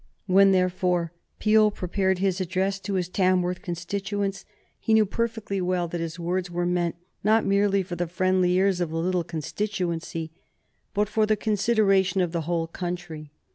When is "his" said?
2.17-2.41, 2.95-3.07, 6.01-6.17